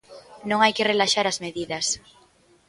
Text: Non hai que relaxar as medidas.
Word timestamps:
Non 0.49 0.59
hai 0.61 0.73
que 0.75 0.87
relaxar 0.91 1.25
as 1.27 1.41
medidas. 1.45 1.85